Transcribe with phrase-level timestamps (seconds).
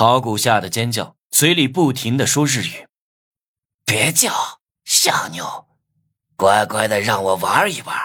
[0.00, 2.86] 陶谷吓得尖叫，嘴里不停的说日语
[3.84, 5.66] ：“别叫，小妞，
[6.36, 7.96] 乖乖的让我玩一玩，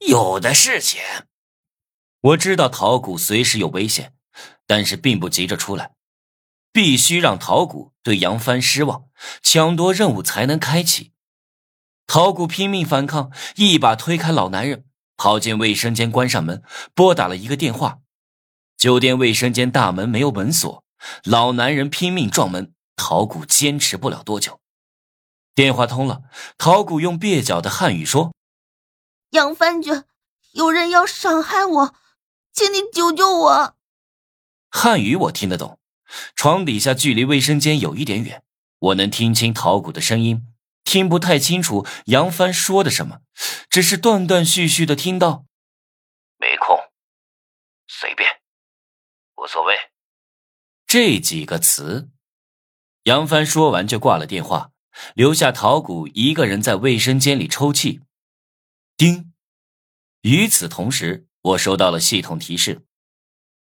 [0.00, 1.28] 有的是钱。”
[2.22, 4.14] 我知道陶谷随时有危险，
[4.66, 5.92] 但是并不急着出来，
[6.72, 9.04] 必须让陶谷对杨帆失望，
[9.40, 11.12] 抢夺任务才能开启。
[12.08, 14.86] 陶谷拼命反抗，一把推开老男人，
[15.16, 16.64] 跑进卫生间，关上门，
[16.94, 18.00] 拨打了一个电话。
[18.76, 20.82] 酒店卫生间大门没有门锁，
[21.24, 24.60] 老男人拼命撞门，陶谷坚持不了多久。
[25.54, 26.22] 电话通了，
[26.56, 28.32] 陶谷用蹩脚的汉语说
[29.30, 30.04] ：“杨帆君，
[30.52, 31.94] 有人要伤害我。”
[32.52, 33.76] 请你救救我！
[34.68, 35.78] 汉语我听得懂。
[36.34, 38.42] 床底下距离卫生间有一点远，
[38.80, 40.52] 我能听清陶谷的声音，
[40.82, 43.20] 听不太清楚杨帆说的什么，
[43.70, 45.44] 只是断断续续的听到
[46.38, 46.76] ：“没空，
[47.86, 48.28] 随便，
[49.36, 49.76] 无所谓。”
[50.88, 52.08] 这几个词。
[53.04, 54.72] 杨帆说完就挂了电话，
[55.14, 58.00] 留下陶谷一个人在卫生间里抽泣。
[58.96, 59.32] 叮。
[60.22, 61.26] 与此同时。
[61.40, 62.82] 我收到了系统提示，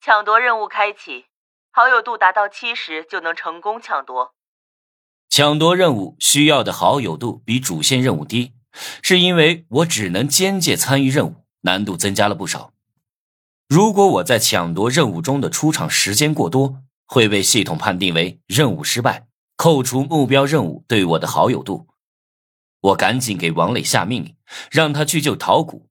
[0.00, 1.26] 抢夺任务开启，
[1.70, 4.34] 好友度达到七十就能成功抢夺。
[5.28, 8.54] 抢夺任务需要的好友度比主线任务低，
[9.02, 12.72] 是因为我只能间接参与任务，难度增加了不少。
[13.68, 16.82] 如果我在抢夺任务中的出场时间过多，
[17.12, 21.88] 会被系统判定为任务失败，扣除目标任务对我的好友度。
[22.80, 24.36] 我赶紧给王磊下命令，
[24.70, 25.88] 让他去救陶谷。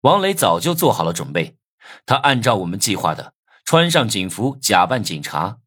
[0.00, 1.56] 王磊早就做好了准备，
[2.04, 5.58] 他按照我们计划的穿上警服，假扮警察，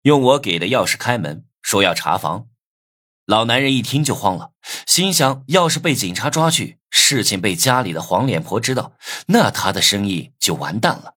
[0.00, 2.46] 用我给的钥匙开门，说要查房。
[3.26, 4.52] 老男人一听就慌了，
[4.86, 8.94] 心想：要是被警察抓去，事情被家里的黄脸婆知道，
[9.26, 11.16] 那他的生意就完蛋了。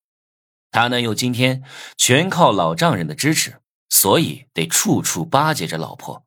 [0.72, 1.64] 他能有今天，
[1.98, 6.26] 全靠老丈人的支持，所以得处处巴结着老婆。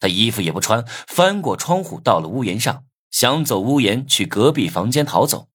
[0.00, 5.48] 他衣服也不穿，翻过窗户到了屋檐上，想走屋檐去隔壁房间逃走。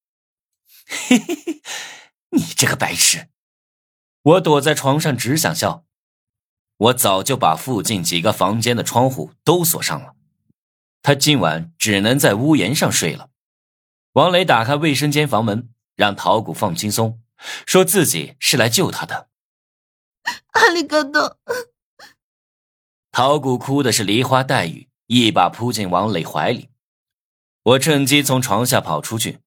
[0.88, 1.62] 嘿嘿嘿，
[2.32, 3.28] 你这个白痴！
[4.24, 5.86] 我躲在床上只想笑。
[6.78, 10.16] 我早就把附近几个房间的窗户都锁上了。
[11.04, 13.30] 他今晚只能在屋檐上睡了。
[14.14, 17.22] 王磊打开卫生间房门，让陶谷放轻松，
[17.66, 19.30] 说自己是来救他的。
[20.52, 21.40] 阿里嘎多！
[23.12, 26.70] 陶谷哭的是梨花带雨，一把扑进王磊怀里。
[27.64, 29.40] 我趁机从床下跑出去。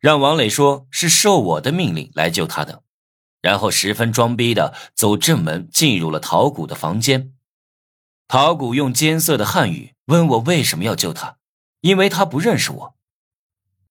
[0.00, 2.82] 让王磊说是受我的命令来救他的，
[3.40, 7.32] 然后十分装逼的走正门进入了陶谷的房间。
[8.28, 11.38] 陶谷用艰涩的汉语问我为什么要救他，
[11.80, 12.96] 因为他不认识我。